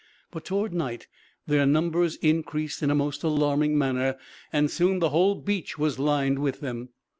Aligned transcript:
But 0.31 0.45
toward 0.45 0.73
night 0.73 1.05
their 1.45 1.67
numbers 1.67 2.15
increased 2.23 2.81
in 2.81 2.89
a 2.89 2.95
most 2.95 3.21
alarming 3.21 3.77
manner, 3.77 4.17
and 4.51 4.71
soon 4.71 4.97
the 4.97 5.09
whole 5.09 5.35
beach 5.35 5.77
was 5.77 5.99
lined 5.99 6.39
with 6.39 6.59
them. 6.59 6.89